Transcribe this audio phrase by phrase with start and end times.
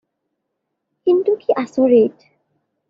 [1.05, 2.31] কিন্তু কি আচৰিত!